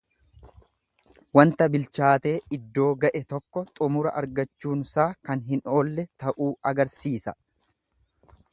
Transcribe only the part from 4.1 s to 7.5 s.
argachuunsaa kan hin oolle ta'uu agarsiisa.